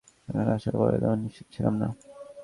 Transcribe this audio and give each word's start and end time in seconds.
এখানে 0.27 0.51
আসার 0.55 0.75
পরেই, 0.79 0.99
তবে 1.03 1.17
নিশ্চিত 1.23 1.47
ছিলাম 1.55 1.73
না। 1.81 1.87